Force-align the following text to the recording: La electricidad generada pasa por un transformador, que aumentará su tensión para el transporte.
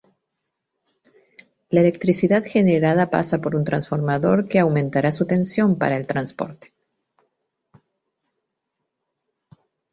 La 1.69 1.81
electricidad 1.81 2.43
generada 2.43 3.11
pasa 3.11 3.39
por 3.39 3.55
un 3.55 3.63
transformador, 3.63 4.47
que 4.49 4.57
aumentará 4.57 5.11
su 5.11 5.27
tensión 5.27 5.77
para 5.77 5.95
el 5.95 6.07
transporte. 6.07 6.73